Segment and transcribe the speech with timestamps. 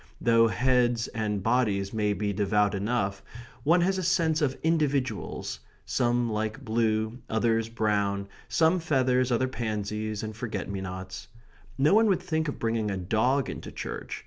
[0.19, 3.21] Though heads and bodies may be devout enough,
[3.63, 10.23] one has a sense of individuals some like blue, others brown; some feathers, others pansies
[10.23, 11.27] and forget me nots.
[11.77, 14.19] No one would think of bringing a dog into church.